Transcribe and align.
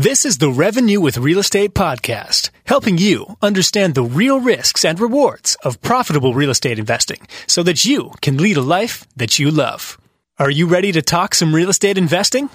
This 0.00 0.24
is 0.24 0.38
the 0.38 0.48
Revenue 0.48 0.98
with 0.98 1.18
Real 1.18 1.40
Estate 1.40 1.74
podcast, 1.74 2.48
helping 2.64 2.96
you 2.96 3.36
understand 3.42 3.94
the 3.94 4.02
real 4.02 4.40
risks 4.40 4.82
and 4.82 4.98
rewards 4.98 5.58
of 5.62 5.82
profitable 5.82 6.32
real 6.32 6.48
estate 6.48 6.78
investing 6.78 7.18
so 7.46 7.62
that 7.64 7.84
you 7.84 8.10
can 8.22 8.38
lead 8.38 8.56
a 8.56 8.62
life 8.62 9.06
that 9.16 9.38
you 9.38 9.50
love. 9.50 9.98
Are 10.38 10.48
you 10.48 10.66
ready 10.66 10.90
to 10.92 11.02
talk 11.02 11.34
some 11.34 11.54
real 11.54 11.68
estate 11.68 11.98
investing? 11.98 12.48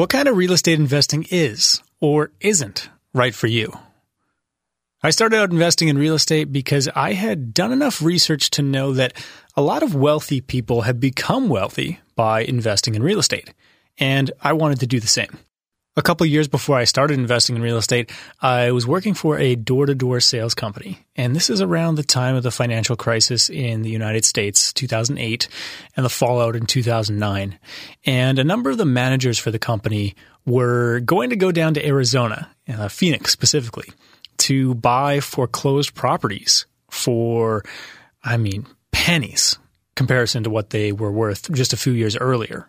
What 0.00 0.08
kind 0.08 0.28
of 0.28 0.36
real 0.38 0.54
estate 0.54 0.80
investing 0.80 1.26
is 1.30 1.82
or 2.00 2.30
isn't 2.40 2.88
right 3.12 3.34
for 3.34 3.48
you? 3.48 3.78
I 5.02 5.10
started 5.10 5.36
out 5.36 5.50
investing 5.50 5.88
in 5.88 5.98
real 5.98 6.14
estate 6.14 6.50
because 6.50 6.88
I 6.96 7.12
had 7.12 7.52
done 7.52 7.70
enough 7.70 8.00
research 8.00 8.48
to 8.52 8.62
know 8.62 8.94
that 8.94 9.12
a 9.58 9.60
lot 9.60 9.82
of 9.82 9.94
wealthy 9.94 10.40
people 10.40 10.80
have 10.80 11.00
become 11.00 11.50
wealthy 11.50 12.00
by 12.16 12.40
investing 12.40 12.94
in 12.94 13.02
real 13.02 13.18
estate, 13.18 13.52
and 13.98 14.32
I 14.40 14.54
wanted 14.54 14.80
to 14.80 14.86
do 14.86 15.00
the 15.00 15.06
same. 15.06 15.36
A 16.00 16.02
couple 16.02 16.24
years 16.24 16.48
before 16.48 16.78
I 16.78 16.84
started 16.84 17.18
investing 17.18 17.56
in 17.56 17.60
real 17.60 17.76
estate, 17.76 18.10
I 18.40 18.70
was 18.70 18.86
working 18.86 19.12
for 19.12 19.38
a 19.38 19.54
door 19.54 19.84
to 19.84 19.94
door 19.94 20.18
sales 20.20 20.54
company. 20.54 21.04
And 21.14 21.36
this 21.36 21.50
is 21.50 21.60
around 21.60 21.96
the 21.96 22.02
time 22.02 22.36
of 22.36 22.42
the 22.42 22.50
financial 22.50 22.96
crisis 22.96 23.50
in 23.50 23.82
the 23.82 23.90
United 23.90 24.24
States, 24.24 24.72
2008, 24.72 25.46
and 25.94 26.06
the 26.06 26.08
fallout 26.08 26.56
in 26.56 26.64
2009. 26.64 27.58
And 28.06 28.38
a 28.38 28.44
number 28.44 28.70
of 28.70 28.78
the 28.78 28.86
managers 28.86 29.38
for 29.38 29.50
the 29.50 29.58
company 29.58 30.14
were 30.46 31.00
going 31.00 31.28
to 31.28 31.36
go 31.36 31.52
down 31.52 31.74
to 31.74 31.86
Arizona, 31.86 32.48
uh, 32.66 32.88
Phoenix 32.88 33.30
specifically, 33.30 33.92
to 34.38 34.74
buy 34.76 35.20
foreclosed 35.20 35.94
properties 35.94 36.64
for, 36.90 37.62
I 38.24 38.38
mean, 38.38 38.64
pennies 38.90 39.58
comparison 40.00 40.44
to 40.44 40.48
what 40.48 40.70
they 40.70 40.92
were 40.92 41.12
worth 41.12 41.52
just 41.52 41.74
a 41.74 41.76
few 41.76 41.92
years 41.92 42.16
earlier. 42.16 42.66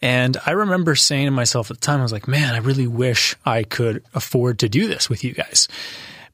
And 0.00 0.38
I 0.46 0.52
remember 0.52 0.94
saying 0.94 1.26
to 1.26 1.30
myself 1.30 1.70
at 1.70 1.76
the 1.76 1.86
time, 1.86 2.00
I 2.00 2.02
was 2.02 2.12
like, 2.12 2.26
man, 2.26 2.54
I 2.54 2.58
really 2.60 2.86
wish 2.86 3.36
I 3.44 3.64
could 3.64 4.02
afford 4.14 4.58
to 4.60 4.70
do 4.70 4.88
this 4.88 5.10
with 5.10 5.22
you 5.22 5.34
guys. 5.34 5.68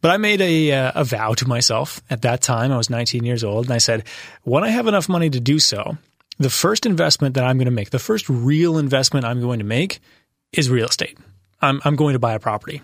But 0.00 0.12
I 0.12 0.16
made 0.16 0.40
a, 0.40 0.70
uh, 0.70 0.92
a 0.94 1.02
vow 1.02 1.34
to 1.34 1.48
myself 1.48 2.00
at 2.08 2.22
that 2.22 2.40
time. 2.40 2.70
I 2.70 2.76
was 2.76 2.88
19 2.88 3.24
years 3.24 3.42
old. 3.42 3.64
And 3.64 3.74
I 3.74 3.78
said, 3.78 4.04
when 4.44 4.62
I 4.62 4.68
have 4.68 4.86
enough 4.86 5.08
money 5.08 5.28
to 5.28 5.40
do 5.40 5.58
so, 5.58 5.98
the 6.38 6.50
first 6.50 6.86
investment 6.86 7.34
that 7.34 7.42
I'm 7.42 7.58
going 7.58 7.64
to 7.64 7.72
make, 7.72 7.90
the 7.90 7.98
first 7.98 8.28
real 8.28 8.78
investment 8.78 9.26
I'm 9.26 9.40
going 9.40 9.58
to 9.58 9.64
make 9.64 9.98
is 10.52 10.70
real 10.70 10.86
estate. 10.86 11.18
I'm, 11.60 11.80
I'm 11.84 11.96
going 11.96 12.12
to 12.12 12.20
buy 12.20 12.34
a 12.34 12.38
property. 12.38 12.80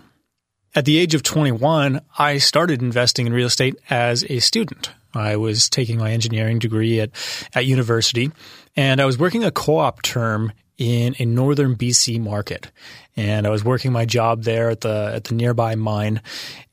At 0.75 0.83
the 0.83 0.97
age 0.97 1.15
of 1.15 1.23
21, 1.23 2.01
I 2.19 2.37
started 2.37 2.81
investing 2.81 3.27
in 3.27 3.31
real 3.31 3.47
estate 3.47 3.77
as 3.89 4.25
a 4.29 4.39
student. 4.39 4.91
I 5.15 5.37
was 5.37 5.69
taking 5.69 5.97
my 5.97 6.11
engineering 6.11 6.59
degree 6.59 6.99
at, 6.99 7.11
at 7.53 7.65
university 7.65 8.31
and 8.75 8.99
I 9.01 9.05
was 9.05 9.17
working 9.17 9.43
a 9.43 9.51
co-op 9.51 10.01
term 10.01 10.51
in 10.77 11.15
a 11.19 11.25
northern 11.25 11.75
BC 11.75 12.19
market. 12.19 12.71
And 13.15 13.47
I 13.47 13.49
was 13.49 13.63
working 13.63 13.91
my 13.91 14.05
job 14.05 14.43
there 14.43 14.69
at 14.69 14.81
the 14.81 15.11
at 15.15 15.25
the 15.25 15.35
nearby 15.35 15.75
mine 15.75 16.21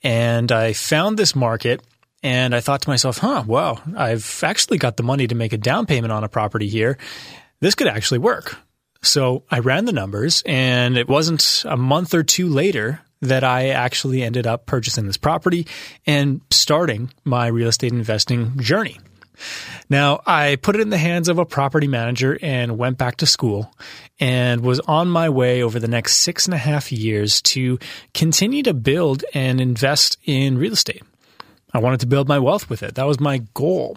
and 0.03 0.51
I 0.51 0.73
found 0.73 1.17
this 1.17 1.37
market 1.37 1.81
and 2.25 2.55
I 2.55 2.61
thought 2.61 2.83
to 2.83 2.91
myself, 2.91 3.19
"Huh, 3.19 3.45
wow, 3.47 3.81
I've 3.97 4.43
actually 4.45 4.79
got 4.79 4.97
the 4.97 5.03
money 5.03 5.27
to 5.27 5.35
make 5.35 5.53
a 5.53 5.59
down 5.59 5.87
payment 5.87 6.13
on 6.13 6.25
a 6.25 6.29
property 6.29 6.69
here. 6.69 6.99
This 7.61 7.75
could 7.75 7.89
actually 7.89 8.19
work." 8.19 8.57
So 9.03 9.45
I 9.51 9.59
ran 9.59 9.85
the 9.85 9.93
numbers 9.93 10.43
and 10.47 10.97
it 10.97 11.09
wasn't 11.09 11.65
a 11.65 11.77
month 11.77 12.15
or 12.15 12.23
two 12.23 12.49
later 12.49 13.01
that 13.23 13.45
I 13.45 13.71
actually 13.71 14.23
ended 14.23 14.47
up 14.47 14.67
purchasing 14.67 15.07
this 15.07 15.17
property 15.17 15.67
and 16.07 16.41
starting 16.51 17.11
my 17.25 17.47
real 17.47 17.69
estate 17.69 17.93
investing 17.93 18.59
journey. 18.59 18.99
Now, 19.89 20.21
I 20.27 20.57
put 20.57 20.77
it 20.77 20.81
in 20.81 20.91
the 20.91 20.99
hands 20.99 21.29
of 21.29 21.39
a 21.39 21.47
property 21.47 21.89
manager 21.89 22.39
and 22.43 22.79
went 22.79 22.99
back 22.99 23.17
to 23.19 23.27
school 23.27 23.73
and 24.21 24.61
was 24.61 24.81
on 24.81 25.09
my 25.09 25.29
way 25.31 25.63
over 25.63 25.81
the 25.81 25.89
next 25.89 26.17
six 26.17 26.47
and 26.47 26.55
a 26.55 26.59
half 26.59 26.93
years 26.93 27.43
to 27.43 27.79
continue 28.15 28.63
to 28.65 28.75
build 28.75 29.25
and 29.35 29.61
invest 29.61 30.19
in 30.25 30.59
real 30.59 30.73
estate. 30.73 31.03
I 31.73 31.79
wanted 31.79 32.01
to 32.01 32.07
build 32.07 32.29
my 32.29 32.39
wealth 32.39 32.69
with 32.69 32.83
it. 32.83 32.95
That 32.97 33.07
was 33.07 33.21
my 33.21 33.39
goal. 33.55 33.97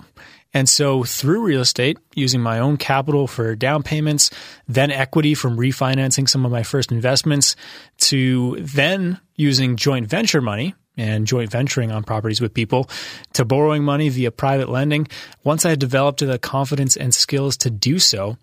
And 0.54 0.70
so 0.70 1.04
through 1.04 1.44
real 1.44 1.60
estate, 1.60 1.98
using 2.14 2.40
my 2.40 2.60
own 2.60 2.78
capital 2.78 3.28
for 3.28 3.56
down 3.56 3.84
payments, 3.84 4.32
then 4.70 4.90
equity 4.90 5.36
from 5.36 5.58
refinancing 5.58 6.30
some 6.30 6.46
of 6.46 6.52
my 6.52 6.64
first 6.64 6.94
investments, 6.94 7.58
to 7.98 8.58
then 8.62 9.20
using 9.36 9.76
joint 9.76 10.08
venture 10.08 10.42
money 10.42 10.74
and 10.96 11.28
joint 11.28 11.52
venturing 11.52 11.92
on 11.92 12.04
properties 12.04 12.40
with 12.40 12.54
people 12.54 12.90
to 13.34 13.44
borrowing 13.44 13.84
money 13.84 14.08
via 14.08 14.32
private 14.32 14.70
lending. 14.70 15.08
Once 15.44 15.66
I 15.66 15.72
had 15.72 15.80
developed 15.80 16.26
the 16.26 16.40
confidence 16.40 16.96
and 16.96 17.14
skills 17.14 17.58
to 17.58 17.70
do 17.70 18.00
so, 18.00 18.38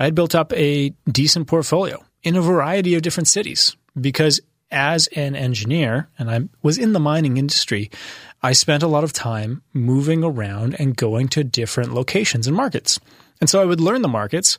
I 0.00 0.04
had 0.06 0.16
built 0.16 0.34
up 0.34 0.52
a 0.54 0.90
decent 1.08 1.46
portfolio 1.46 2.04
in 2.24 2.34
a 2.34 2.40
variety 2.40 2.96
of 2.96 3.02
different 3.02 3.28
cities 3.28 3.76
because 4.00 4.40
as 4.72 5.06
an 5.08 5.36
engineer 5.36 6.08
and 6.18 6.30
I 6.30 6.40
was 6.62 6.78
in 6.78 6.92
the 6.92 6.98
mining 6.98 7.36
industry, 7.36 7.90
I 8.42 8.52
spent 8.52 8.82
a 8.82 8.88
lot 8.88 9.04
of 9.04 9.12
time 9.12 9.62
moving 9.72 10.24
around 10.24 10.74
and 10.80 10.96
going 10.96 11.28
to 11.28 11.44
different 11.44 11.94
locations 11.94 12.46
and 12.46 12.56
markets. 12.56 12.98
And 13.40 13.48
so 13.48 13.60
I 13.60 13.64
would 13.64 13.80
learn 13.80 14.02
the 14.02 14.08
markets, 14.08 14.58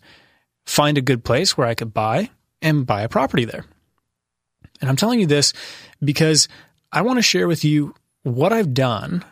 find 0.66 0.97
a 0.97 1.01
good 1.01 1.23
place 1.23 1.57
where 1.57 1.67
I 1.67 1.75
could 1.75 1.94
buy 1.94 2.29
and 2.61 2.85
buy 2.85 3.01
a 3.01 3.09
property 3.09 3.45
there. 3.45 3.66
And 4.79 4.89
I'm 4.89 4.95
telling 4.95 5.19
you 5.19 5.25
this 5.25 5.53
because 6.03 6.47
I 6.91 7.01
want 7.01 7.17
to 7.17 7.23
share 7.23 7.47
with 7.47 7.63
you 7.66 7.94
what 8.23 8.53
I've 8.53 8.73
done 8.73 9.25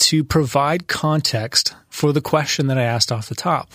to 0.00 0.24
provide 0.24 0.88
context 0.88 1.74
for 1.88 2.12
the 2.12 2.20
question 2.20 2.66
that 2.66 2.78
I 2.78 2.82
asked 2.82 3.12
off 3.12 3.28
the 3.28 3.34
top. 3.34 3.72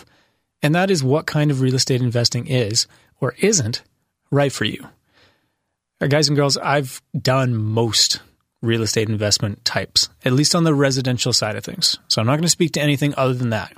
And 0.62 0.74
that 0.74 0.90
is 0.90 1.02
what 1.02 1.26
kind 1.26 1.50
of 1.50 1.60
real 1.60 1.74
estate 1.74 2.02
investing 2.02 2.46
is 2.46 2.86
or 3.20 3.34
isn't 3.38 3.82
right 4.30 4.52
for 4.52 4.64
you. 4.64 4.88
Right, 6.00 6.10
guys 6.10 6.28
and 6.28 6.36
girls, 6.36 6.58
I've 6.58 7.00
done 7.18 7.56
most 7.56 8.20
real 8.62 8.82
estate 8.82 9.08
investment 9.08 9.64
types, 9.64 10.08
at 10.24 10.32
least 10.32 10.54
on 10.54 10.64
the 10.64 10.74
residential 10.74 11.32
side 11.32 11.56
of 11.56 11.64
things. 11.64 11.98
So 12.08 12.20
I'm 12.20 12.26
not 12.26 12.34
going 12.34 12.42
to 12.42 12.48
speak 12.48 12.72
to 12.72 12.80
anything 12.80 13.14
other 13.16 13.34
than 13.34 13.50
that. 13.50 13.72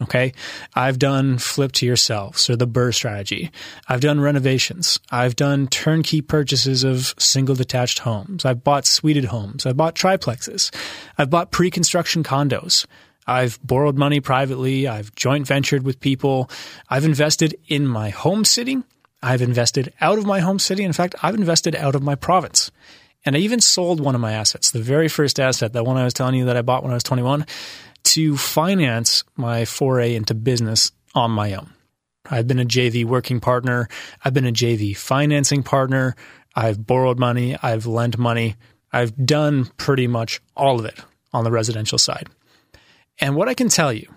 Okay. 0.00 0.32
I've 0.74 0.98
done 0.98 1.38
flip 1.38 1.72
to 1.72 1.86
yourselves 1.86 2.48
or 2.48 2.54
the 2.54 2.68
BRRRR 2.68 2.94
strategy. 2.94 3.50
I've 3.88 4.00
done 4.00 4.20
renovations. 4.20 5.00
I've 5.10 5.34
done 5.34 5.66
turnkey 5.66 6.20
purchases 6.20 6.84
of 6.84 7.14
single 7.18 7.56
detached 7.56 7.98
homes. 8.00 8.44
I've 8.44 8.62
bought 8.62 8.86
suited 8.86 9.24
homes. 9.24 9.66
I've 9.66 9.76
bought 9.76 9.96
triplexes. 9.96 10.72
I've 11.16 11.30
bought 11.30 11.50
pre-construction 11.50 12.22
condos. 12.22 12.86
I've 13.26 13.58
borrowed 13.66 13.98
money 13.98 14.20
privately. 14.20 14.86
I've 14.86 15.12
joint 15.16 15.48
ventured 15.48 15.82
with 15.82 15.98
people. 15.98 16.48
I've 16.88 17.04
invested 17.04 17.56
in 17.66 17.86
my 17.86 18.10
home 18.10 18.44
city. 18.44 18.78
I've 19.20 19.42
invested 19.42 19.92
out 20.00 20.18
of 20.18 20.26
my 20.26 20.38
home 20.38 20.60
city. 20.60 20.84
In 20.84 20.92
fact, 20.92 21.16
I've 21.24 21.34
invested 21.34 21.74
out 21.74 21.96
of 21.96 22.04
my 22.04 22.14
province. 22.14 22.70
And 23.28 23.36
I 23.36 23.40
even 23.40 23.60
sold 23.60 24.00
one 24.00 24.14
of 24.14 24.22
my 24.22 24.32
assets, 24.32 24.70
the 24.70 24.80
very 24.80 25.06
first 25.06 25.38
asset, 25.38 25.74
that 25.74 25.84
one 25.84 25.98
I 25.98 26.04
was 26.04 26.14
telling 26.14 26.34
you 26.34 26.46
that 26.46 26.56
I 26.56 26.62
bought 26.62 26.82
when 26.82 26.92
I 26.92 26.94
was 26.94 27.02
21 27.02 27.44
to 28.04 28.38
finance 28.38 29.22
my 29.36 29.66
foray 29.66 30.14
into 30.14 30.32
business 30.32 30.92
on 31.14 31.30
my 31.32 31.52
own. 31.52 31.68
I've 32.30 32.46
been 32.46 32.58
a 32.58 32.64
JV 32.64 33.04
working 33.04 33.38
partner. 33.38 33.86
I've 34.24 34.32
been 34.32 34.46
a 34.46 34.50
JV 34.50 34.96
financing 34.96 35.62
partner. 35.62 36.16
I've 36.56 36.86
borrowed 36.86 37.18
money. 37.18 37.54
I've 37.62 37.84
lent 37.84 38.16
money. 38.16 38.56
I've 38.94 39.14
done 39.14 39.66
pretty 39.76 40.06
much 40.06 40.40
all 40.56 40.78
of 40.78 40.86
it 40.86 40.98
on 41.30 41.44
the 41.44 41.52
residential 41.52 41.98
side. 41.98 42.30
And 43.20 43.36
what 43.36 43.46
I 43.46 43.52
can 43.52 43.68
tell 43.68 43.92
you 43.92 44.10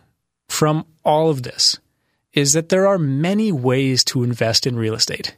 from 0.48 0.86
all 1.04 1.30
of 1.30 1.44
this 1.44 1.78
is 2.32 2.54
that 2.54 2.70
there 2.70 2.88
are 2.88 2.98
many 2.98 3.52
ways 3.52 4.06
to 4.06 4.24
invest 4.24 4.66
in 4.66 4.78
real 4.78 4.94
estate. 4.94 5.36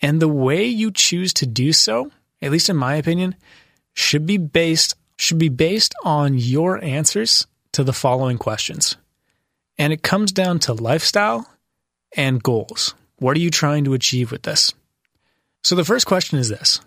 And 0.00 0.18
the 0.18 0.28
way 0.28 0.64
you 0.64 0.90
choose 0.90 1.34
to 1.34 1.46
do 1.46 1.74
so, 1.74 2.10
at 2.42 2.50
least 2.50 2.68
in 2.68 2.76
my 2.76 2.96
opinion, 2.96 3.36
should 3.94 4.26
be 4.26 4.36
based 4.36 4.94
should 5.16 5.38
be 5.38 5.48
based 5.48 5.94
on 6.04 6.36
your 6.36 6.82
answers 6.82 7.46
to 7.72 7.84
the 7.84 7.92
following 7.92 8.38
questions. 8.38 8.96
And 9.78 9.92
it 9.92 10.02
comes 10.02 10.32
down 10.32 10.58
to 10.60 10.72
lifestyle 10.72 11.48
and 12.16 12.42
goals. 12.42 12.94
What 13.16 13.36
are 13.36 13.40
you 13.40 13.50
trying 13.50 13.84
to 13.84 13.94
achieve 13.94 14.32
with 14.32 14.42
this? 14.42 14.72
So 15.62 15.76
the 15.76 15.84
first 15.84 16.06
question 16.06 16.38
is 16.38 16.48
this 16.48 16.80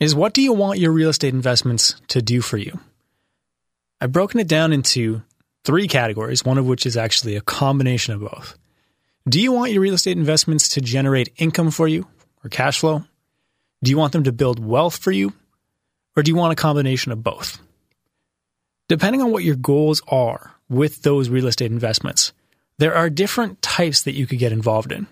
is 0.00 0.14
what 0.14 0.34
do 0.34 0.42
you 0.42 0.52
want 0.52 0.78
your 0.78 0.92
real 0.92 1.08
estate 1.08 1.34
investments 1.34 2.00
to 2.08 2.22
do 2.22 2.40
for 2.40 2.56
you? 2.56 2.78
I've 4.00 4.12
broken 4.12 4.38
it 4.38 4.46
down 4.46 4.72
into 4.72 5.22
three 5.64 5.88
categories, 5.88 6.44
one 6.44 6.58
of 6.58 6.66
which 6.66 6.86
is 6.86 6.96
actually 6.96 7.36
a 7.36 7.40
combination 7.40 8.14
of 8.14 8.20
both. 8.20 8.56
Do 9.28 9.40
you 9.40 9.52
want 9.52 9.72
your 9.72 9.82
real 9.82 9.94
estate 9.94 10.16
investments 10.16 10.68
to 10.70 10.80
generate 10.80 11.32
income 11.36 11.70
for 11.70 11.88
you 11.88 12.06
or 12.44 12.48
cash 12.48 12.78
flow? 12.78 13.04
Do 13.82 13.90
you 13.90 13.98
want 13.98 14.12
them 14.12 14.24
to 14.24 14.32
build 14.32 14.64
wealth 14.64 14.96
for 14.96 15.12
you? 15.12 15.32
Or 16.16 16.22
do 16.22 16.30
you 16.30 16.36
want 16.36 16.52
a 16.52 16.56
combination 16.56 17.12
of 17.12 17.22
both? 17.22 17.60
Depending 18.88 19.22
on 19.22 19.30
what 19.30 19.44
your 19.44 19.54
goals 19.54 20.02
are 20.08 20.52
with 20.68 21.02
those 21.02 21.28
real 21.28 21.46
estate 21.46 21.70
investments, 21.70 22.32
there 22.78 22.94
are 22.94 23.10
different 23.10 23.62
types 23.62 24.02
that 24.02 24.14
you 24.14 24.26
could 24.26 24.38
get 24.38 24.52
involved 24.52 24.92
in. 24.92 25.06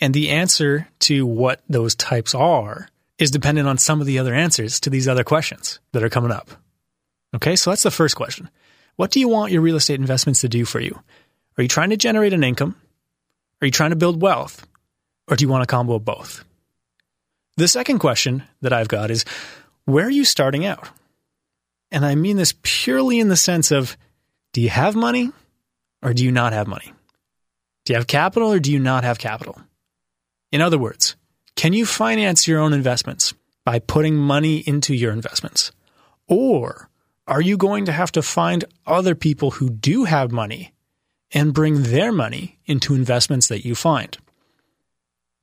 And 0.00 0.12
the 0.12 0.30
answer 0.30 0.88
to 1.00 1.24
what 1.26 1.62
those 1.68 1.94
types 1.94 2.34
are 2.34 2.88
is 3.18 3.30
dependent 3.30 3.68
on 3.68 3.78
some 3.78 4.00
of 4.00 4.06
the 4.06 4.18
other 4.18 4.34
answers 4.34 4.80
to 4.80 4.90
these 4.90 5.08
other 5.08 5.24
questions 5.24 5.80
that 5.92 6.04
are 6.04 6.08
coming 6.08 6.30
up. 6.30 6.50
Okay, 7.34 7.56
so 7.56 7.70
that's 7.70 7.82
the 7.82 7.90
first 7.90 8.16
question. 8.16 8.48
What 8.96 9.10
do 9.10 9.20
you 9.20 9.28
want 9.28 9.52
your 9.52 9.62
real 9.62 9.76
estate 9.76 10.00
investments 10.00 10.40
to 10.42 10.48
do 10.48 10.64
for 10.64 10.80
you? 10.80 10.98
Are 11.56 11.62
you 11.62 11.68
trying 11.68 11.90
to 11.90 11.96
generate 11.96 12.32
an 12.32 12.44
income? 12.44 12.76
Are 13.60 13.66
you 13.66 13.72
trying 13.72 13.90
to 13.90 13.96
build 13.96 14.20
wealth? 14.20 14.66
Or 15.28 15.36
do 15.36 15.44
you 15.44 15.48
want 15.48 15.62
a 15.62 15.66
combo 15.66 15.94
of 15.94 16.04
both? 16.04 16.44
The 17.58 17.66
second 17.66 17.98
question 17.98 18.44
that 18.62 18.72
I've 18.72 18.86
got 18.86 19.10
is 19.10 19.24
where 19.84 20.06
are 20.06 20.10
you 20.10 20.24
starting 20.24 20.64
out? 20.64 20.90
And 21.90 22.06
I 22.06 22.14
mean 22.14 22.36
this 22.36 22.54
purely 22.62 23.18
in 23.18 23.30
the 23.30 23.36
sense 23.36 23.72
of 23.72 23.96
do 24.52 24.60
you 24.60 24.68
have 24.68 24.94
money 24.94 25.32
or 26.00 26.14
do 26.14 26.22
you 26.22 26.30
not 26.30 26.52
have 26.52 26.68
money? 26.68 26.92
Do 27.84 27.92
you 27.92 27.96
have 27.96 28.06
capital 28.06 28.52
or 28.52 28.60
do 28.60 28.70
you 28.70 28.78
not 28.78 29.02
have 29.02 29.18
capital? 29.18 29.60
In 30.52 30.60
other 30.60 30.78
words, 30.78 31.16
can 31.56 31.72
you 31.72 31.84
finance 31.84 32.46
your 32.46 32.60
own 32.60 32.72
investments 32.72 33.34
by 33.64 33.80
putting 33.80 34.14
money 34.14 34.58
into 34.58 34.94
your 34.94 35.10
investments? 35.10 35.72
Or 36.28 36.88
are 37.26 37.40
you 37.40 37.56
going 37.56 37.86
to 37.86 37.92
have 37.92 38.12
to 38.12 38.22
find 38.22 38.66
other 38.86 39.16
people 39.16 39.50
who 39.50 39.68
do 39.68 40.04
have 40.04 40.30
money 40.30 40.74
and 41.32 41.52
bring 41.52 41.82
their 41.82 42.12
money 42.12 42.60
into 42.66 42.94
investments 42.94 43.48
that 43.48 43.64
you 43.64 43.74
find? 43.74 44.16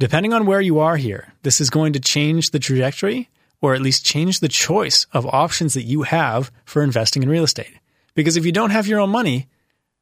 Depending 0.05 0.33
on 0.33 0.45
where 0.45 0.61
you 0.61 0.77
are 0.77 0.97
here, 0.97 1.33
this 1.41 1.59
is 1.59 1.71
going 1.71 1.93
to 1.93 1.99
change 1.99 2.51
the 2.51 2.59
trajectory 2.59 3.27
or 3.59 3.73
at 3.73 3.81
least 3.81 4.05
change 4.05 4.39
the 4.39 4.47
choice 4.47 5.07
of 5.13 5.25
options 5.25 5.73
that 5.73 5.81
you 5.81 6.03
have 6.03 6.51
for 6.63 6.83
investing 6.83 7.23
in 7.23 7.29
real 7.29 7.43
estate. 7.43 7.79
Because 8.13 8.37
if 8.37 8.45
you 8.45 8.51
don't 8.51 8.69
have 8.69 8.85
your 8.85 8.99
own 8.99 9.09
money, 9.09 9.47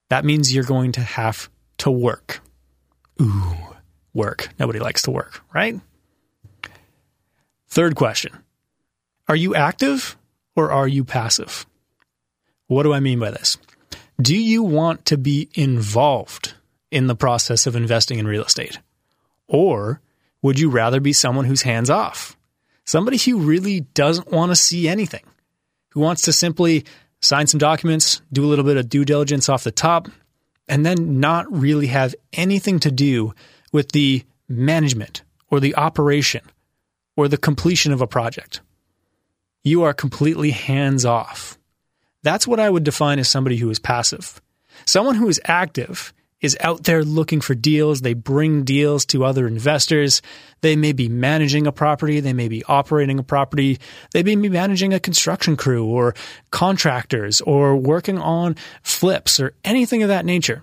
that 0.09 0.25
means 0.25 0.53
you're 0.53 0.65
going 0.65 0.91
to 0.91 0.99
have 0.99 1.49
to 1.77 1.89
work. 1.89 2.41
Ooh, 3.21 3.55
work. 4.13 4.49
Nobody 4.59 4.79
likes 4.79 5.03
to 5.03 5.11
work, 5.11 5.41
right? 5.53 5.79
Third 7.69 7.95
question 7.95 8.37
Are 9.29 9.37
you 9.37 9.55
active 9.55 10.17
or 10.53 10.69
are 10.69 10.89
you 10.89 11.05
passive? 11.05 11.65
What 12.67 12.83
do 12.83 12.91
I 12.91 12.99
mean 12.99 13.19
by 13.19 13.31
this? 13.31 13.57
Do 14.21 14.35
you 14.35 14.63
want 14.63 15.05
to 15.05 15.17
be 15.17 15.47
involved 15.53 16.55
in 16.91 17.07
the 17.07 17.15
process 17.15 17.65
of 17.65 17.77
investing 17.77 18.19
in 18.19 18.27
real 18.27 18.43
estate? 18.43 18.79
Or 19.53 20.01
would 20.41 20.59
you 20.59 20.69
rather 20.69 20.99
be 20.99 21.13
someone 21.13 21.45
who's 21.45 21.61
hands 21.61 21.89
off? 21.89 22.35
Somebody 22.83 23.17
who 23.17 23.39
really 23.39 23.81
doesn't 23.81 24.31
want 24.31 24.51
to 24.51 24.55
see 24.57 24.89
anything, 24.89 25.23
who 25.91 26.01
wants 26.01 26.23
to 26.23 26.33
simply 26.33 26.83
sign 27.21 27.47
some 27.47 27.59
documents, 27.59 28.21
do 28.33 28.43
a 28.43 28.47
little 28.47 28.65
bit 28.65 28.75
of 28.75 28.89
due 28.89 29.05
diligence 29.05 29.47
off 29.47 29.63
the 29.63 29.71
top, 29.71 30.09
and 30.67 30.85
then 30.85 31.19
not 31.19 31.45
really 31.49 31.87
have 31.87 32.15
anything 32.33 32.79
to 32.79 32.91
do 32.91 33.33
with 33.71 33.91
the 33.91 34.23
management 34.49 35.21
or 35.49 35.59
the 35.59 35.75
operation 35.75 36.41
or 37.15 37.27
the 37.27 37.37
completion 37.37 37.93
of 37.93 38.01
a 38.01 38.07
project. 38.07 38.59
You 39.63 39.83
are 39.83 39.93
completely 39.93 40.49
hands 40.49 41.05
off. 41.05 41.57
That's 42.23 42.47
what 42.47 42.59
I 42.59 42.69
would 42.69 42.83
define 42.83 43.19
as 43.19 43.29
somebody 43.29 43.57
who 43.57 43.69
is 43.69 43.79
passive. 43.79 44.41
Someone 44.85 45.15
who 45.15 45.29
is 45.29 45.39
active 45.45 46.11
is 46.43 46.57
out 46.59 46.83
there 46.83 47.03
looking 47.03 47.41
for 47.41 47.55
deals. 47.55 48.01
They 48.01 48.13
bring 48.13 48.65
deals 48.65 49.05
to 49.07 49.23
other 49.23 49.47
investors. 49.47 50.21
They 50.61 50.75
may 50.75 50.91
be 50.91 51.07
managing 51.07 51.65
a 51.65 51.71
property. 51.71 52.19
They 52.19 52.33
may 52.33 52.49
be 52.49 52.63
operating 52.65 53.17
a 53.17 53.23
property. 53.23 53.79
They 54.11 54.21
may 54.21 54.35
be 54.35 54.49
managing 54.49 54.93
a 54.93 54.99
construction 54.99 55.55
crew 55.55 55.85
or 55.85 56.13
contractors 56.51 57.39
or 57.41 57.77
working 57.77 58.19
on 58.19 58.57
flips 58.83 59.39
or 59.39 59.53
anything 59.63 60.03
of 60.03 60.09
that 60.09 60.25
nature. 60.25 60.61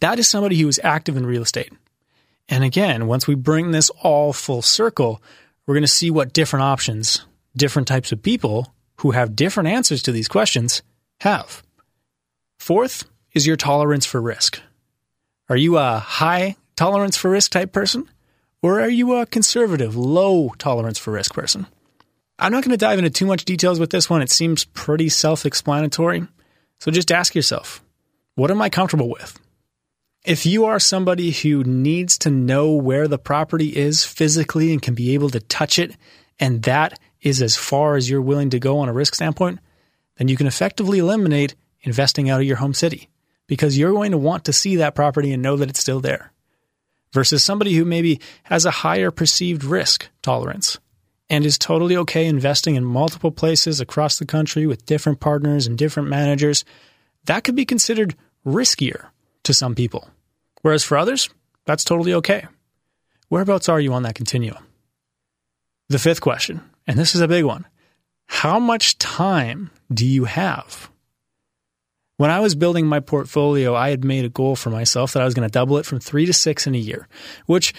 That 0.00 0.18
is 0.18 0.28
somebody 0.28 0.60
who 0.60 0.68
is 0.68 0.80
active 0.82 1.16
in 1.16 1.24
real 1.24 1.42
estate. 1.42 1.72
And 2.48 2.64
again, 2.64 3.06
once 3.06 3.28
we 3.28 3.36
bring 3.36 3.70
this 3.70 3.90
all 4.02 4.32
full 4.32 4.60
circle, 4.60 5.22
we're 5.66 5.74
going 5.74 5.82
to 5.82 5.88
see 5.88 6.10
what 6.10 6.32
different 6.32 6.64
options, 6.64 7.24
different 7.56 7.86
types 7.86 8.10
of 8.10 8.22
people 8.22 8.74
who 8.96 9.12
have 9.12 9.36
different 9.36 9.68
answers 9.68 10.02
to 10.02 10.12
these 10.12 10.26
questions 10.26 10.82
have. 11.20 11.62
Fourth 12.58 13.04
is 13.32 13.46
your 13.46 13.56
tolerance 13.56 14.04
for 14.04 14.20
risk. 14.20 14.60
Are 15.50 15.56
you 15.56 15.78
a 15.78 15.98
high 15.98 16.54
tolerance 16.76 17.16
for 17.16 17.28
risk 17.28 17.50
type 17.50 17.72
person? 17.72 18.08
Or 18.62 18.80
are 18.80 18.88
you 18.88 19.16
a 19.16 19.26
conservative, 19.26 19.96
low 19.96 20.50
tolerance 20.58 20.96
for 20.96 21.10
risk 21.10 21.34
person? 21.34 21.66
I'm 22.38 22.52
not 22.52 22.62
going 22.62 22.70
to 22.70 22.76
dive 22.76 23.00
into 23.00 23.10
too 23.10 23.26
much 23.26 23.44
details 23.44 23.80
with 23.80 23.90
this 23.90 24.08
one. 24.08 24.22
It 24.22 24.30
seems 24.30 24.64
pretty 24.64 25.08
self 25.08 25.44
explanatory. 25.44 26.28
So 26.78 26.92
just 26.92 27.10
ask 27.10 27.34
yourself 27.34 27.82
what 28.36 28.52
am 28.52 28.62
I 28.62 28.70
comfortable 28.70 29.10
with? 29.10 29.40
If 30.24 30.46
you 30.46 30.66
are 30.66 30.78
somebody 30.78 31.32
who 31.32 31.64
needs 31.64 32.16
to 32.18 32.30
know 32.30 32.70
where 32.70 33.08
the 33.08 33.18
property 33.18 33.76
is 33.76 34.04
physically 34.04 34.70
and 34.70 34.80
can 34.80 34.94
be 34.94 35.14
able 35.14 35.30
to 35.30 35.40
touch 35.40 35.80
it, 35.80 35.96
and 36.38 36.62
that 36.62 36.96
is 37.22 37.42
as 37.42 37.56
far 37.56 37.96
as 37.96 38.08
you're 38.08 38.22
willing 38.22 38.50
to 38.50 38.60
go 38.60 38.78
on 38.78 38.88
a 38.88 38.92
risk 38.92 39.16
standpoint, 39.16 39.58
then 40.16 40.28
you 40.28 40.36
can 40.36 40.46
effectively 40.46 41.00
eliminate 41.00 41.56
investing 41.82 42.30
out 42.30 42.40
of 42.40 42.46
your 42.46 42.58
home 42.58 42.72
city 42.72 43.08
because 43.50 43.76
you're 43.76 43.92
going 43.92 44.12
to 44.12 44.16
want 44.16 44.44
to 44.44 44.52
see 44.52 44.76
that 44.76 44.94
property 44.94 45.32
and 45.32 45.42
know 45.42 45.56
that 45.56 45.68
it's 45.68 45.80
still 45.80 45.98
there. 45.98 46.30
Versus 47.12 47.42
somebody 47.42 47.74
who 47.74 47.84
maybe 47.84 48.20
has 48.44 48.64
a 48.64 48.70
higher 48.70 49.10
perceived 49.10 49.64
risk 49.64 50.08
tolerance 50.22 50.78
and 51.28 51.44
is 51.44 51.58
totally 51.58 51.96
okay 51.96 52.26
investing 52.26 52.76
in 52.76 52.84
multiple 52.84 53.32
places 53.32 53.80
across 53.80 54.20
the 54.20 54.24
country 54.24 54.68
with 54.68 54.86
different 54.86 55.18
partners 55.18 55.66
and 55.66 55.76
different 55.76 56.08
managers, 56.08 56.64
that 57.24 57.42
could 57.42 57.56
be 57.56 57.64
considered 57.64 58.14
riskier 58.46 59.08
to 59.42 59.52
some 59.52 59.74
people. 59.74 60.08
Whereas 60.62 60.84
for 60.84 60.96
others, 60.96 61.28
that's 61.64 61.82
totally 61.82 62.14
okay. 62.14 62.46
Whereabouts 63.30 63.68
are 63.68 63.80
you 63.80 63.92
on 63.94 64.04
that 64.04 64.14
continuum? 64.14 64.64
The 65.88 65.98
fifth 65.98 66.20
question, 66.20 66.60
and 66.86 66.96
this 66.96 67.16
is 67.16 67.20
a 67.20 67.26
big 67.26 67.44
one 67.44 67.66
how 68.28 68.60
much 68.60 68.96
time 68.98 69.72
do 69.92 70.06
you 70.06 70.26
have? 70.26 70.88
When 72.20 72.30
I 72.30 72.40
was 72.40 72.54
building 72.54 72.86
my 72.86 73.00
portfolio, 73.00 73.74
I 73.74 73.88
had 73.88 74.04
made 74.04 74.26
a 74.26 74.28
goal 74.28 74.54
for 74.54 74.68
myself 74.68 75.14
that 75.14 75.22
I 75.22 75.24
was 75.24 75.32
going 75.32 75.48
to 75.48 75.50
double 75.50 75.78
it 75.78 75.86
from 75.86 76.00
three 76.00 76.26
to 76.26 76.34
six 76.34 76.66
in 76.66 76.74
a 76.74 76.78
year, 76.78 77.08
which 77.46 77.72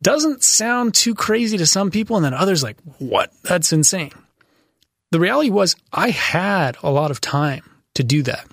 doesn't 0.00 0.42
sound 0.42 0.94
too 0.94 1.14
crazy 1.14 1.58
to 1.58 1.66
some 1.66 1.90
people. 1.90 2.16
And 2.16 2.24
then 2.24 2.32
others 2.32 2.62
like, 2.62 2.78
what? 2.96 3.30
That's 3.42 3.70
insane. 3.70 4.12
The 5.10 5.20
reality 5.20 5.50
was 5.50 5.76
I 5.92 6.08
had 6.08 6.78
a 6.82 6.90
lot 6.90 7.10
of 7.10 7.20
time 7.20 7.62
to 7.96 8.02
do 8.02 8.22
that. 8.22 8.46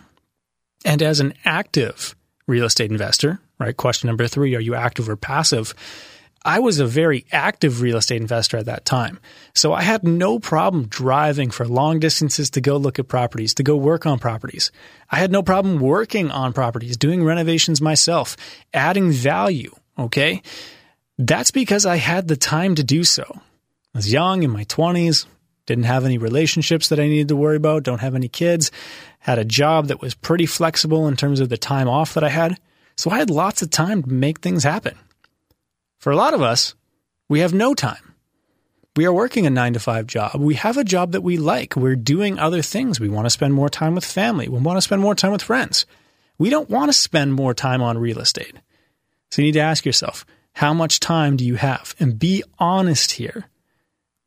And 0.83 1.01
as 1.01 1.21
an 1.21 1.33
active 1.45 2.13
real 2.45 2.65
estate 2.65 2.91
investor, 2.91 3.39
right? 3.57 3.77
Question 3.77 4.07
number 4.07 4.27
three 4.27 4.53
Are 4.53 4.59
you 4.59 4.75
active 4.75 5.07
or 5.07 5.15
passive? 5.15 5.73
I 6.45 6.59
was 6.59 6.79
a 6.79 6.85
very 6.85 7.25
active 7.31 7.81
real 7.81 7.97
estate 7.97 8.21
investor 8.21 8.57
at 8.57 8.67
that 8.67 8.85
time. 8.85 9.19
So 9.55 9.73
I 9.73 9.81
had 9.81 10.03
no 10.03 10.37
problem 10.37 10.85
driving 10.85 11.49
for 11.49 11.67
long 11.67 11.99
distances 11.99 12.51
to 12.51 12.61
go 12.61 12.77
look 12.77 12.99
at 12.99 13.07
properties, 13.07 13.55
to 13.55 13.63
go 13.63 13.75
work 13.75 14.05
on 14.05 14.19
properties. 14.19 14.71
I 15.09 15.15
had 15.15 15.31
no 15.31 15.41
problem 15.41 15.79
working 15.79 16.29
on 16.29 16.53
properties, 16.53 16.97
doing 16.97 17.23
renovations 17.23 17.81
myself, 17.81 18.37
adding 18.75 19.11
value. 19.11 19.73
Okay. 19.97 20.43
That's 21.17 21.49
because 21.49 21.87
I 21.87 21.95
had 21.95 22.27
the 22.27 22.37
time 22.37 22.75
to 22.75 22.83
do 22.83 23.03
so. 23.03 23.25
I 23.95 23.97
was 23.97 24.13
young 24.13 24.43
in 24.43 24.51
my 24.51 24.65
20s, 24.65 25.25
didn't 25.65 25.85
have 25.85 26.05
any 26.05 26.19
relationships 26.19 26.89
that 26.89 26.99
I 26.99 27.07
needed 27.07 27.29
to 27.29 27.35
worry 27.35 27.55
about, 27.55 27.83
don't 27.83 28.01
have 28.01 28.13
any 28.13 28.27
kids, 28.27 28.71
had 29.17 29.39
a 29.39 29.45
job 29.45 29.87
that 29.87 30.01
was 30.01 30.13
pretty 30.13 30.45
flexible 30.45 31.07
in 31.07 31.15
terms 31.15 31.39
of 31.39 31.49
the 31.49 31.57
time 31.57 31.87
off 31.87 32.13
that 32.13 32.23
I 32.23 32.29
had. 32.29 32.59
So 32.97 33.09
I 33.09 33.17
had 33.17 33.31
lots 33.31 33.63
of 33.63 33.71
time 33.71 34.03
to 34.03 34.09
make 34.09 34.41
things 34.41 34.63
happen. 34.63 34.95
For 36.05 36.11
a 36.11 36.15
lot 36.15 36.35
of 36.35 36.41
us, 36.43 36.75
we 37.29 37.39
have 37.39 37.51
no 37.51 37.73
time. 37.73 38.13
We 38.95 39.07
are 39.07 39.11
working 39.11 39.47
a 39.47 39.49
nine 39.49 39.73
to 39.73 39.79
five 39.79 40.05
job. 40.05 40.35
We 40.35 40.53
have 40.53 40.77
a 40.77 40.83
job 40.83 41.13
that 41.13 41.21
we 41.21 41.37
like. 41.37 41.75
We're 41.75 41.95
doing 41.95 42.37
other 42.37 42.61
things. 42.61 42.99
We 42.99 43.09
want 43.09 43.25
to 43.25 43.31
spend 43.31 43.55
more 43.55 43.69
time 43.69 43.95
with 43.95 44.05
family. 44.05 44.47
We 44.47 44.59
want 44.59 44.77
to 44.77 44.83
spend 44.83 45.01
more 45.01 45.15
time 45.15 45.31
with 45.31 45.41
friends. 45.41 45.87
We 46.37 46.51
don't 46.51 46.69
want 46.69 46.89
to 46.89 46.93
spend 46.93 47.33
more 47.33 47.55
time 47.55 47.81
on 47.81 47.97
real 47.97 48.19
estate. 48.19 48.53
So 49.31 49.41
you 49.41 49.47
need 49.47 49.53
to 49.53 49.61
ask 49.61 49.83
yourself, 49.83 50.27
how 50.53 50.75
much 50.75 50.99
time 50.99 51.37
do 51.37 51.43
you 51.43 51.55
have? 51.55 51.95
And 51.99 52.19
be 52.19 52.43
honest 52.59 53.13
here 53.13 53.49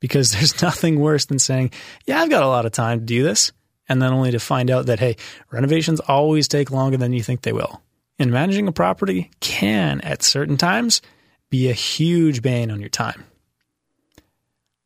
because 0.01 0.31
there's 0.33 0.61
nothing 0.61 0.99
worse 0.99 1.27
than 1.27 1.39
saying, 1.39 1.71
yeah, 2.07 2.21
I've 2.21 2.29
got 2.29 2.43
a 2.43 2.49
lot 2.49 2.67
of 2.67 2.73
time 2.73 2.99
to 2.99 3.05
do 3.05 3.23
this. 3.23 3.53
And 3.89 4.03
then 4.03 4.13
only 4.13 4.33
to 4.33 4.41
find 4.41 4.69
out 4.69 4.87
that, 4.87 4.99
hey, 4.99 5.15
renovations 5.53 6.01
always 6.01 6.49
take 6.49 6.73
longer 6.73 6.97
than 6.97 7.13
you 7.13 7.23
think 7.23 7.43
they 7.43 7.53
will. 7.53 7.81
And 8.19 8.33
managing 8.33 8.67
a 8.67 8.73
property 8.73 9.31
can, 9.39 10.01
at 10.01 10.25
certain 10.25 10.57
times, 10.57 11.03
be 11.51 11.69
a 11.69 11.75
huge 11.75 12.43
bane 12.43 12.71
on 12.71 12.81
your 12.81 12.89
time. 12.89 13.25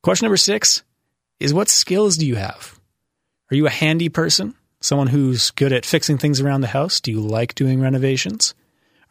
Question 0.02 0.26
number 0.26 0.36
six 0.36 0.82
is 1.40 1.54
what 1.54 1.68
skills 1.68 2.16
do 2.16 2.26
you 2.26 2.36
have? 2.36 2.78
Are 3.50 3.56
you 3.56 3.66
a 3.66 3.70
handy 3.70 4.08
person? 4.08 4.54
Someone 4.80 5.08
who's 5.08 5.50
good 5.52 5.72
at 5.72 5.86
fixing 5.86 6.18
things 6.18 6.40
around 6.40 6.60
the 6.60 6.68
house? 6.68 7.00
Do 7.00 7.10
you 7.10 7.20
like 7.20 7.54
doing 7.54 7.80
renovations? 7.80 8.54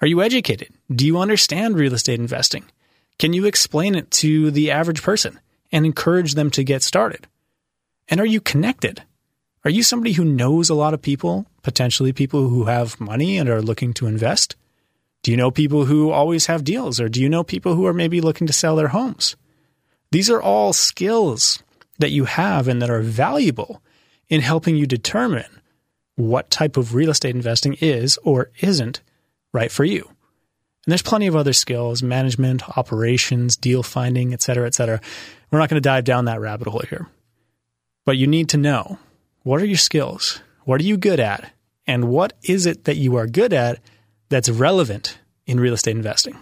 Are 0.01 0.07
you 0.07 0.21
educated? 0.21 0.69
Do 0.93 1.05
you 1.05 1.19
understand 1.19 1.75
real 1.75 1.93
estate 1.93 2.19
investing? 2.19 2.65
Can 3.19 3.33
you 3.33 3.45
explain 3.45 3.95
it 3.95 4.09
to 4.11 4.49
the 4.51 4.71
average 4.71 5.03
person 5.03 5.39
and 5.71 5.85
encourage 5.85 6.33
them 6.33 6.49
to 6.51 6.63
get 6.63 6.83
started? 6.83 7.27
And 8.09 8.19
are 8.19 8.25
you 8.25 8.41
connected? 8.41 9.03
Are 9.63 9.69
you 9.69 9.83
somebody 9.83 10.13
who 10.13 10.25
knows 10.25 10.69
a 10.69 10.75
lot 10.75 10.93
of 10.93 11.01
people, 11.01 11.45
potentially 11.61 12.11
people 12.11 12.49
who 12.49 12.65
have 12.65 12.99
money 12.99 13.37
and 13.37 13.47
are 13.47 13.61
looking 13.61 13.93
to 13.93 14.07
invest? 14.07 14.55
Do 15.23 15.31
you 15.31 15.37
know 15.37 15.51
people 15.51 15.85
who 15.85 16.09
always 16.11 16.47
have 16.47 16.63
deals? 16.63 16.99
Or 16.99 17.07
do 17.09 17.21
you 17.21 17.29
know 17.29 17.43
people 17.43 17.75
who 17.75 17.85
are 17.85 17.93
maybe 17.93 18.21
looking 18.21 18.47
to 18.47 18.53
sell 18.53 18.75
their 18.75 18.89
homes? 18.89 19.35
These 20.11 20.29
are 20.29 20.41
all 20.41 20.73
skills 20.73 21.63
that 21.99 22.11
you 22.11 22.25
have 22.25 22.67
and 22.67 22.81
that 22.81 22.89
are 22.89 23.01
valuable 23.01 23.81
in 24.29 24.41
helping 24.41 24.75
you 24.75 24.85
determine 24.85 25.61
what 26.15 26.49
type 26.49 26.77
of 26.77 26.95
real 26.95 27.11
estate 27.11 27.35
investing 27.35 27.75
is 27.79 28.17
or 28.23 28.51
isn't 28.61 29.01
right 29.53 29.71
for 29.71 29.83
you. 29.83 30.03
And 30.85 30.91
there's 30.91 31.01
plenty 31.03 31.27
of 31.27 31.35
other 31.35 31.53
skills, 31.53 32.01
management, 32.01 32.77
operations, 32.77 33.55
deal 33.55 33.83
finding, 33.83 34.33
et 34.33 34.41
cetera, 34.41 34.65
et 34.65 34.73
cetera. 34.73 34.99
We're 35.51 35.59
not 35.59 35.69
going 35.69 35.81
to 35.81 35.87
dive 35.87 36.05
down 36.05 36.25
that 36.25 36.41
rabbit 36.41 36.67
hole 36.67 36.83
here. 36.89 37.07
But 38.03 38.17
you 38.17 38.25
need 38.25 38.49
to 38.49 38.57
know 38.57 38.97
what 39.43 39.61
are 39.61 39.65
your 39.65 39.77
skills? 39.77 40.41
What 40.63 40.81
are 40.81 40.85
you 40.85 40.97
good 40.97 41.19
at? 41.19 41.51
And 41.85 42.05
what 42.05 42.33
is 42.43 42.65
it 42.65 42.85
that 42.85 42.97
you 42.97 43.15
are 43.15 43.27
good 43.27 43.53
at 43.53 43.79
that's 44.31 44.49
relevant 44.49 45.19
in 45.45 45.59
real 45.59 45.73
estate 45.75 45.95
investing? 45.95 46.37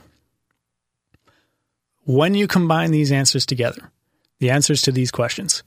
When 2.06 2.34
you 2.34 2.48
combine 2.48 2.92
these 2.92 3.12
answers 3.12 3.46
together, 3.46 3.92
the 4.40 4.52
answers 4.52 4.82
to 4.84 4.92
these 4.92 5.12
questions, 5.12 5.64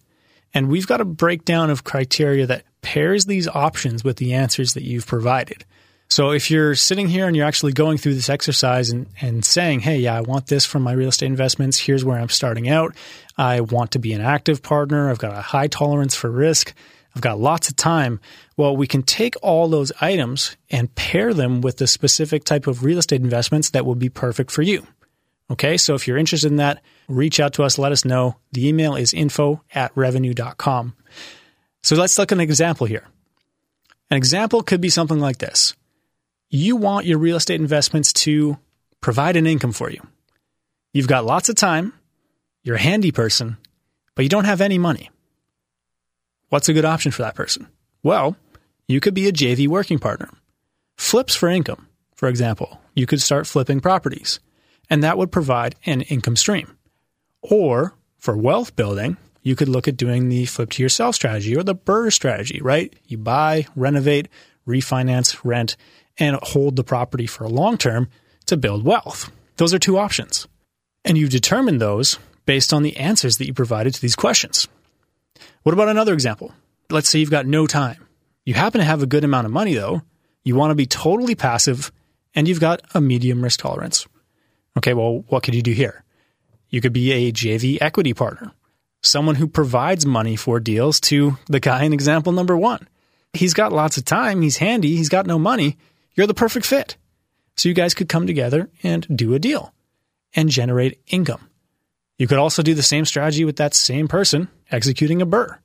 and 0.55 0.69
we've 0.69 0.87
got 0.87 1.01
a 1.01 1.05
breakdown 1.05 1.69
of 1.69 1.85
criteria 1.85 2.47
that 2.47 2.65
pairs 2.81 3.27
these 3.27 3.49
options 3.49 4.03
with 4.05 4.17
the 4.17 4.35
answers 4.35 4.75
that 4.75 4.83
you've 4.83 5.07
provided. 5.07 5.65
So 6.13 6.33
if 6.33 6.51
you're 6.51 6.75
sitting 6.75 7.09
here 7.09 7.27
and 7.27 7.35
you're 7.35 7.47
actually 7.47 7.73
going 7.73 7.97
through 7.97 8.13
this 8.13 8.29
exercise 8.29 8.91
and, 8.91 9.07
and 9.23 9.43
saying, 9.43 9.81
hey, 9.81 9.97
yeah, 9.97 10.15
I 10.15 10.21
want 10.21 10.47
this 10.47 10.67
from 10.67 10.83
my 10.83 10.93
real 10.93 11.09
estate 11.09 11.25
investments. 11.25 11.79
Here's 11.79 12.05
where 12.05 12.19
I'm 12.19 12.29
starting 12.29 12.69
out. 12.69 12.95
I 13.39 13.63
want 13.63 13.93
to 13.93 13.99
be 13.99 14.13
an 14.13 14.21
active 14.21 14.63
partner. 14.63 15.09
I've 15.09 15.17
got 15.17 15.33
a 15.33 15.41
high 15.41 15.69
tolerance 15.69 16.15
for 16.15 16.31
risk. 16.31 16.75
I've 17.17 17.23
got 17.23 17.41
lots 17.41 17.71
of 17.71 17.77
time. 17.77 18.21
Well, 18.59 18.77
we 18.77 18.87
can 18.87 19.03
take 19.03 19.37
all 19.41 19.69
those 19.69 19.91
items 20.03 20.55
and 20.69 20.95
pair 20.95 21.33
them 21.33 21.63
with 21.63 21.79
the 21.79 21.87
specific 21.87 22.45
type 22.45 22.67
of 22.67 22.85
real 22.85 22.99
estate 22.99 23.23
investments 23.23 23.71
that 23.71 23.87
would 23.87 23.99
be 23.99 24.11
perfect 24.11 24.51
for 24.51 24.61
you. 24.61 24.87
Okay, 25.51 25.79
so 25.79 25.95
if 25.95 26.07
you're 26.07 26.19
interested 26.19 26.51
in 26.51 26.59
that, 26.59 26.83
reach 27.09 27.41
out 27.41 27.55
to 27.55 27.63
us, 27.63 27.79
let 27.79 27.91
us 27.91 28.05
know. 28.05 28.37
The 28.53 28.69
email 28.69 28.97
is 28.97 29.15
info 29.15 29.63
at 29.75 29.93
revenue.com. 29.95 30.95
So 31.83 31.97
let's 31.97 32.19
look 32.19 32.33
at 32.33 32.37
an 32.37 32.43
example 32.43 32.87
here. 32.87 33.09
An 34.11 34.19
example 34.19 34.63
could 34.63 34.83
be 34.83 34.91
something 34.91 35.19
like 35.19 35.39
this 35.39 35.75
you 36.53 36.77
want 36.77 37.07
your 37.07 37.19
real 37.19 37.37
estate 37.37 37.61
investments 37.61 38.13
to 38.13 38.59
provide 39.01 39.37
an 39.37 39.47
income 39.47 39.73
for 39.73 39.91
you. 39.91 40.07
You've 40.93 41.09
got 41.09 41.25
lots 41.25 41.49
of 41.49 41.57
time, 41.57 41.95
you're 42.63 42.77
a 42.77 42.81
handy 42.81 43.11
person, 43.11 43.57
but 44.15 44.23
you 44.23 44.29
don't 44.29 44.45
have 44.45 44.61
any 44.61 44.77
money. 44.77 45.11
What's 46.51 46.69
a 46.69 46.75
good 46.75 46.85
option 46.85 47.11
for 47.11 47.23
that 47.23 47.35
person? 47.35 47.69
Well, 48.03 48.37
you 48.87 49.01
could 49.01 49.15
be 49.15 49.27
a 49.27 49.33
JV 49.33 49.67
working 49.67 49.99
partner. 49.99 50.29
Flips 50.99 51.35
for 51.35 51.49
income, 51.49 51.89
for 52.15 52.29
example. 52.29 52.83
You 52.95 53.07
could 53.07 53.23
start 53.23 53.47
flipping 53.47 53.81
properties, 53.81 54.39
and 54.91 55.03
that 55.03 55.17
would 55.17 55.33
provide 55.33 55.77
an 55.87 56.03
income 56.03 56.37
stream. 56.37 56.77
Or 57.41 57.95
for 58.19 58.37
wealth 58.37 58.77
building, 58.77 59.17
you 59.41 59.57
could 59.57 59.71
look 59.71 59.89
at 59.89 59.97
doing 59.97 60.29
the 60.29 60.45
flip 60.45 60.69
to 60.73 60.83
yourself 60.83 61.15
strategy 61.15 61.57
or 61.57 61.63
the 61.63 61.75
BRRRR 61.75 62.13
strategy, 62.13 62.61
right? 62.61 62.95
You 63.07 63.17
buy, 63.17 63.67
renovate, 63.75 64.29
refinance, 64.67 65.41
rent, 65.43 65.77
and 66.19 66.37
hold 66.43 66.77
the 66.77 66.85
property 66.85 67.27
for 67.27 67.45
a 67.45 67.49
long 67.49 67.79
term 67.79 68.09
to 68.47 68.57
build 68.57 68.85
wealth. 68.85 69.31
Those 69.57 69.75
are 69.75 69.79
two 69.79 69.99
options. 69.99 70.47
And 71.05 71.19
you 71.19 71.29
determine 71.29 71.79
those 71.79 72.19
based 72.47 72.73
on 72.73 72.83
the 72.83 72.97
answers 72.97 73.39
that 73.39 73.47
you 73.47 73.55
provided 73.55 73.95
to 73.95 74.01
these 74.01 74.17
questions. 74.17 74.69
What 75.63 75.73
about 75.73 75.89
another 75.89 76.13
example? 76.13 76.53
Let's 76.91 77.09
say 77.09 77.19
you've 77.19 77.31
got 77.31 77.47
no 77.47 77.67
time. 77.67 78.07
You 78.45 78.55
happen 78.55 78.81
to 78.81 78.85
have 78.85 79.03
a 79.03 79.07
good 79.07 79.25
amount 79.25 79.47
of 79.47 79.53
money, 79.53 79.75
though. 79.75 80.03
You 80.45 80.57
want 80.57 80.73
to 80.73 80.75
be 80.75 80.87
totally 80.87 81.35
passive, 81.35 81.93
and 82.35 82.49
you've 82.49 82.61
got 82.61 82.83
a 82.95 83.01
medium 83.01 83.43
risk 83.43 83.61
tolerance. 83.61 84.07
Okay, 84.77 84.95
well, 84.95 85.25
what 85.29 85.43
could 85.43 85.55
you 85.55 85.63
do 85.63 85.73
here? 85.73 86.03
You 86.69 86.81
could 86.81 86.93
be 86.93 87.13
a 87.13 87.33
JV 87.33 87.79
equity 87.81 88.15
partner, 88.15 88.53
someone 89.03 89.37
who 89.37 89.47
provides 89.47 90.05
money 90.05 90.37
for 90.37 90.59
deals 90.59 90.99
to 91.01 91.39
the 91.47 91.61
guy 91.61 91.85
in 91.85 91.93
example 91.93 92.33
number 92.33 92.57
one. 92.57 92.89
He's 93.33 93.55
got 93.55 93.73
lots 93.73 93.97
of 93.97 94.05
time, 94.05 94.43
he's 94.43 94.57
handy, 94.57 94.97
he's 94.97 95.09
got 95.09 95.27
no 95.27 95.39
money, 95.39 95.79
you're 96.15 96.27
the 96.27 96.35
perfect 96.35 96.67
fit. 96.67 96.97
So 97.57 97.69
you 97.69 97.75
guys 97.75 97.95
could 97.95 98.09
come 98.09 98.27
together 98.27 98.71
and 98.83 99.07
do 99.15 99.35
a 99.35 99.39
deal 99.39 99.75
and 100.35 100.49
generate 100.49 101.01
income. 101.07 101.49
You 102.19 102.27
could 102.27 102.39
also 102.39 102.63
do 102.63 102.75
the 102.75 102.83
same 102.83 103.05
strategy 103.05 103.45
with 103.45 103.57
that 103.57 103.75
same 103.75 104.09
person 104.09 104.49
executing 104.71 105.21
a 105.21 105.27
BRRRR. 105.27 105.59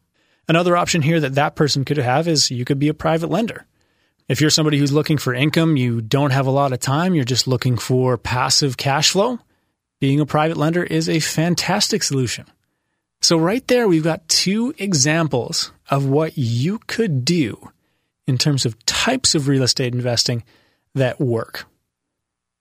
Another 0.49 0.77
option 0.77 1.01
here 1.01 1.19
that 1.19 1.35
that 1.35 1.55
person 1.55 1.85
could 1.85 1.97
have 1.97 2.27
is 2.27 2.51
you 2.51 2.65
could 2.65 2.79
be 2.79 2.87
a 2.87 2.93
private 2.93 3.29
lender. 3.29 3.65
If 4.29 4.41
you're 4.41 4.49
somebody 4.49 4.77
who's 4.77 4.91
looking 4.91 5.17
for 5.17 5.33
income, 5.33 5.77
you 5.77 6.01
don't 6.01 6.31
have 6.31 6.47
a 6.47 6.51
lot 6.51 6.73
of 6.73 6.79
time, 6.79 7.15
you're 7.15 7.25
just 7.25 7.47
looking 7.47 7.77
for 7.77 8.17
passive 8.17 8.75
cash 8.75 9.11
flow, 9.11 9.39
being 9.99 10.19
a 10.19 10.25
private 10.25 10.57
lender 10.57 10.83
is 10.83 11.09
a 11.09 11.19
fantastic 11.19 12.03
solution. 12.03 12.45
So, 13.21 13.37
right 13.37 13.65
there, 13.67 13.87
we've 13.87 14.03
got 14.03 14.27
two 14.27 14.75
examples 14.77 15.71
of 15.89 16.05
what 16.05 16.37
you 16.37 16.79
could 16.87 17.25
do 17.25 17.71
in 18.27 18.37
terms 18.37 18.65
of 18.65 18.85
types 18.85 19.33
of 19.33 19.47
real 19.47 19.63
estate 19.63 19.93
investing 19.93 20.43
that 20.93 21.19
work. 21.19 21.65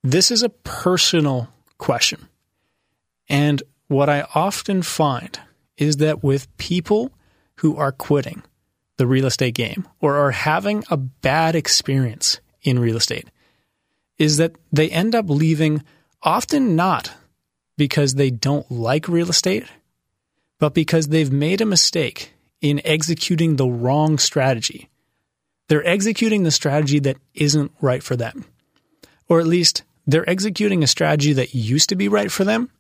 This 0.03 0.31
is 0.31 0.43
a 0.43 0.49
personal 0.49 1.49
question. 1.79 2.29
And 3.29 3.63
what 3.89 4.09
I 4.09 4.27
often 4.35 4.83
find 4.83 5.39
is 5.77 5.97
that 5.97 6.23
with 6.23 6.55
people 6.57 7.13
who 7.57 7.77
are 7.77 7.93
quitting 7.93 8.43
the 8.97 9.07
real 9.07 9.27
estate 9.27 9.55
game 9.55 9.87
or 10.01 10.17
are 10.17 10.31
having 10.31 10.85
a 10.91 10.97
bad 10.97 11.55
experience 11.55 12.41
in 12.63 12.79
real 12.79 12.97
estate, 12.97 13.29
is 14.19 14.39
that 14.39 14.53
they 14.73 14.89
end 14.91 15.15
up 15.15 15.29
leaving 15.29 15.83
often 16.23 16.77
not 16.77 17.13
because 17.77 18.15
they 18.15 18.31
don't 18.31 18.71
like 18.71 19.09
real 19.09 19.29
estate, 19.29 19.67
but 20.59 20.73
because 20.73 21.09
they've 21.09 21.33
made 21.33 21.61
a 21.61 21.67
mistake 21.67 22.33
in 22.63 22.81
executing 22.85 23.57
the 23.57 23.67
wrong 23.67 24.19
strategy 24.19 24.89
they're 25.69 25.87
executing 25.87 26.43
the 26.43 26.51
strategy 26.51 26.99
that 27.01 27.17
isn't 27.35 27.73
right 27.81 28.03
for 28.03 28.17
them. 28.17 28.45
Or 29.29 29.41
at 29.41 29.47
least 29.47 29.83
they're 30.07 30.29
executing 30.29 30.83
a 30.83 30.89
strategy 30.89 31.33
that 31.33 31.55
used 31.55 31.89
to 31.89 31.97
be 31.97 32.09
right 32.09 32.31
for 32.31 32.45
them, 32.45 32.71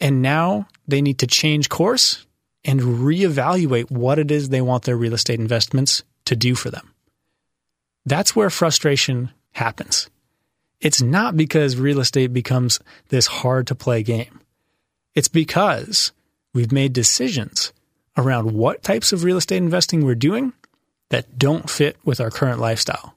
and 0.00 0.22
now 0.22 0.66
they 0.88 1.02
need 1.02 1.18
to 1.18 1.26
change 1.26 1.68
course 1.68 2.26
and 2.64 2.80
reevaluate 2.80 3.90
what 3.90 4.18
it 4.18 4.30
is 4.30 4.48
they 4.48 4.62
want 4.62 4.84
their 4.84 4.96
real 4.96 5.14
estate 5.14 5.38
investments 5.38 6.02
to 6.24 6.34
do 6.34 6.54
for 6.54 6.70
them. 6.70 6.94
That's 8.06 8.34
where 8.34 8.50
frustration 8.50 9.30
happens. 9.52 10.08
It's 10.80 11.02
not 11.02 11.36
because 11.36 11.76
real 11.76 12.00
estate 12.00 12.32
becomes 12.32 12.80
this 13.08 13.26
hard 13.26 13.66
to 13.68 13.74
play 13.74 14.02
game. 14.02 14.40
It's 15.14 15.28
because 15.28 16.12
we've 16.52 16.72
made 16.72 16.92
decisions 16.92 17.72
around 18.16 18.52
what 18.52 18.82
types 18.82 19.12
of 19.12 19.24
real 19.24 19.36
estate 19.36 19.58
investing 19.58 20.04
we're 20.04 20.14
doing 20.14 20.52
that 21.14 21.38
don't 21.38 21.70
fit 21.70 21.96
with 22.04 22.20
our 22.20 22.28
current 22.28 22.58
lifestyle. 22.58 23.14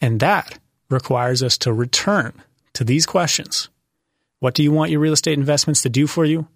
And 0.00 0.18
that 0.18 0.58
requires 0.90 1.40
us 1.40 1.56
to 1.58 1.72
return 1.72 2.32
to 2.72 2.82
these 2.82 3.06
questions. 3.06 3.68
What 4.40 4.54
do 4.54 4.64
you 4.64 4.72
want 4.72 4.90
your 4.90 4.98
real 4.98 5.12
estate 5.12 5.38
investments 5.38 5.82
to 5.82 5.88
do 5.88 6.08
for 6.08 6.24
you? 6.24 6.48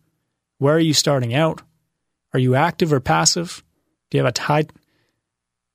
Where 0.58 0.74
are 0.74 0.80
you 0.80 0.92
starting 0.92 1.34
out? 1.34 1.62
Are 2.34 2.40
you 2.40 2.56
active 2.56 2.92
or 2.92 2.98
passive? 2.98 3.62
Do 4.10 4.18
you 4.18 4.24
have 4.24 4.28
a 4.28 4.32
tight? 4.32 4.72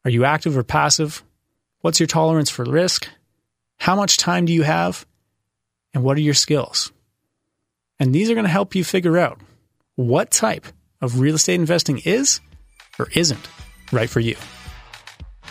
Are 0.03 0.11
you 0.11 0.25
active 0.25 0.57
or 0.57 0.63
passive? 0.63 1.23
What's 1.79 2.01
your 2.01 2.07
tolerance 2.07 2.49
for 2.49 2.65
risk? 2.65 3.07
How 3.77 3.95
much 3.95 4.17
time 4.17 4.43
do 4.43 4.51
you 4.51 4.63
have? 4.63 5.05
And 5.93 6.03
what 6.03 6.17
are 6.17 6.21
your 6.21 6.33
skills? 6.33 6.91
And 7.97 8.13
these 8.13 8.29
are 8.29 8.35
going 8.35 8.43
to 8.43 8.51
help 8.51 8.75
you 8.75 8.83
figure 8.83 9.17
out 9.17 9.39
what 9.95 10.31
type 10.31 10.67
of 10.99 11.21
real 11.21 11.35
estate 11.35 11.61
investing 11.61 11.99
is 11.99 12.41
or 12.99 13.07
isn't 13.15 13.47
right 13.93 14.09
for 14.09 14.19
you. 14.19 14.35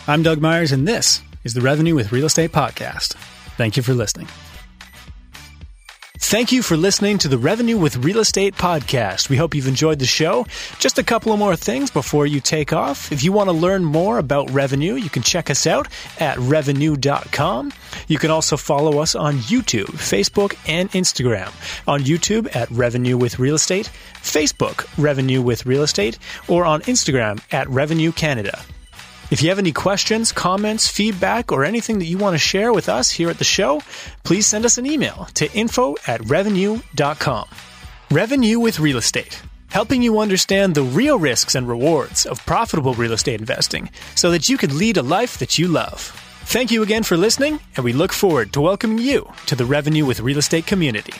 I'm 0.07 0.23
Doug 0.23 0.41
Myers, 0.41 0.71
and 0.71 0.87
this 0.87 1.21
is 1.43 1.53
the 1.53 1.61
Revenue 1.61 1.95
with 1.95 2.11
Real 2.11 2.25
Estate 2.25 2.51
Podcast. 2.51 3.13
Thank 3.55 3.77
you 3.77 3.83
for 3.83 3.93
listening. 3.93 4.27
Thank 6.17 6.51
you 6.51 6.63
for 6.63 6.77
listening 6.77 7.17
to 7.19 7.27
the 7.27 7.37
Revenue 7.37 7.77
with 7.77 7.97
Real 7.97 8.19
Estate 8.19 8.55
podcast. 8.55 9.27
We 9.27 9.35
hope 9.35 9.53
you've 9.53 9.67
enjoyed 9.67 9.99
the 9.99 10.05
show. 10.05 10.45
Just 10.79 10.97
a 10.97 11.03
couple 11.03 11.33
of 11.33 11.39
more 11.39 11.55
things 11.55 11.91
before 11.91 12.25
you 12.25 12.39
take 12.39 12.71
off. 12.71 13.11
If 13.11 13.23
you 13.23 13.31
want 13.33 13.49
to 13.49 13.53
learn 13.53 13.83
more 13.83 14.17
about 14.17 14.49
revenue, 14.49 14.93
you 14.93 15.09
can 15.09 15.23
check 15.23 15.49
us 15.49 15.67
out 15.67 15.87
at 16.19 16.37
revenue.com. 16.37 17.73
You 18.07 18.17
can 18.17 18.31
also 18.31 18.55
follow 18.55 18.99
us 18.99 19.13
on 19.13 19.37
YouTube, 19.39 19.87
Facebook, 19.87 20.55
and 20.69 20.89
Instagram. 20.91 21.51
On 21.87 21.99
YouTube 21.99 22.55
at 22.55 22.71
Revenue 22.71 23.17
with 23.17 23.37
Real 23.37 23.55
Estate, 23.55 23.91
Facebook, 24.15 24.87
Revenue 24.97 25.41
with 25.41 25.65
Real 25.65 25.83
Estate, 25.83 26.17
or 26.47 26.65
on 26.65 26.81
Instagram 26.83 27.43
at 27.51 27.67
Revenue 27.67 28.11
Canada. 28.13 28.63
If 29.31 29.41
you 29.41 29.47
have 29.47 29.59
any 29.59 29.71
questions, 29.71 30.33
comments, 30.33 30.89
feedback, 30.89 31.53
or 31.53 31.63
anything 31.63 31.99
that 31.99 32.05
you 32.05 32.17
want 32.17 32.33
to 32.33 32.37
share 32.37 32.73
with 32.73 32.89
us 32.89 33.09
here 33.09 33.29
at 33.29 33.37
the 33.37 33.45
show, 33.45 33.81
please 34.25 34.45
send 34.45 34.65
us 34.65 34.77
an 34.77 34.85
email 34.85 35.29
to 35.35 35.49
info 35.53 35.95
at 36.05 36.19
revenue.com. 36.29 37.47
Revenue 38.11 38.59
with 38.59 38.81
Real 38.81 38.97
Estate, 38.97 39.41
helping 39.69 40.01
you 40.01 40.19
understand 40.19 40.75
the 40.75 40.83
real 40.83 41.17
risks 41.17 41.55
and 41.55 41.65
rewards 41.65 42.25
of 42.25 42.45
profitable 42.45 42.93
real 42.95 43.13
estate 43.13 43.39
investing 43.39 43.89
so 44.15 44.31
that 44.31 44.49
you 44.49 44.57
can 44.57 44.77
lead 44.77 44.97
a 44.97 45.01
life 45.01 45.37
that 45.37 45.57
you 45.57 45.69
love. 45.69 46.11
Thank 46.43 46.69
you 46.69 46.83
again 46.83 47.03
for 47.03 47.15
listening, 47.15 47.61
and 47.77 47.85
we 47.85 47.93
look 47.93 48.11
forward 48.11 48.51
to 48.51 48.59
welcoming 48.59 48.97
you 48.97 49.31
to 49.45 49.55
the 49.55 49.63
Revenue 49.63 50.05
with 50.05 50.19
Real 50.19 50.39
Estate 50.39 50.67
community. 50.67 51.13